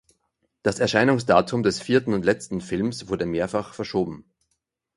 [0.63, 4.25] Das Erscheinungsdatum des vierten und letzten Films wurde mehrfach verschoben.